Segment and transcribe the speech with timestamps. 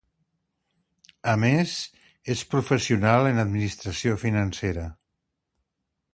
[1.33, 1.73] A més,
[2.35, 4.89] és professional en administració financera.